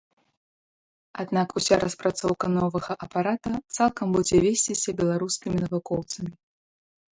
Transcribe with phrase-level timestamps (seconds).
[1.23, 6.33] Аднак уся распрацоўка новага апарата цалкам будзе весціся беларускімі навукоўцамі.